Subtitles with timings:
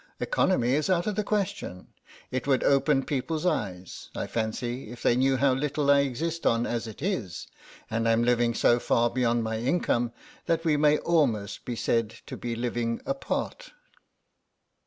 [0.19, 1.85] Economy is out of the question.
[2.31, 6.65] It would open people's eyes, I fancy, if they knew how little I exist on
[6.65, 7.45] as it is.
[7.87, 10.11] And I'm living so far beyond my income
[10.47, 13.73] that we may almost be said to be living apart."